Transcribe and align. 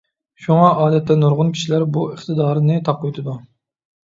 شۇڭا 0.45 0.69
ئادەتتە 0.77 1.17
نۇرغۇن 1.23 1.53
كىشىلەر 1.57 1.85
بۇ 1.99 2.07
ئىقتىدارنى 2.15 2.81
تاقىۋېتىدۇ. 2.89 3.37